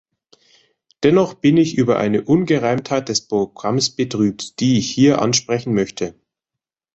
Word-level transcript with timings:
Dennoch 1.03 1.35
bin 1.35 1.57
ich 1.57 1.77
über 1.77 1.99
eine 1.99 2.23
Ungereimtheit 2.23 3.07
des 3.07 3.27
Programms 3.27 3.91
betrübt, 3.91 4.59
die 4.59 4.79
ich 4.79 4.89
hier 4.89 5.21
ansprechen 5.21 5.75
möchte. 5.75 6.15